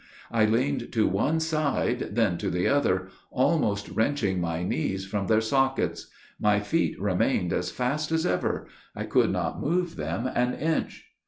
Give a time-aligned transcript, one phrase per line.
[0.31, 5.41] I leaned to one side, then to the other, almost wrenching my knees from their
[5.41, 6.07] sockets.
[6.39, 8.65] My feet remained as fast as ever.
[8.95, 11.05] I could not move them an inch.